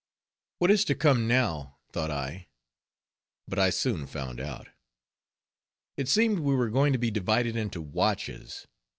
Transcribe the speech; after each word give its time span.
What 0.57 0.71
is 0.71 0.83
to 0.85 0.95
come 0.95 1.27
now, 1.27 1.77
thought 1.91 2.09
I; 2.09 2.47
but 3.47 3.59
I 3.59 3.69
soon 3.69 4.07
found 4.07 4.39
out. 4.39 4.69
It 5.95 6.07
seemed 6.09 6.39
we 6.39 6.55
were 6.55 6.71
going 6.71 6.91
to 6.93 6.97
be 6.97 7.11
divided 7.11 7.55
into 7.55 7.83
watches. 7.83 8.65